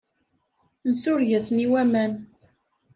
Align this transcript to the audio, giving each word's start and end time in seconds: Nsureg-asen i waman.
Nsureg-asen 0.89 1.57
i 1.65 1.67
waman. 1.71 2.13